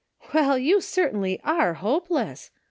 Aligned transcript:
"Well, 0.33 0.57
you 0.57 0.81
certainly 0.81 1.39
are 1.43 1.75
hopeless 1.75 2.49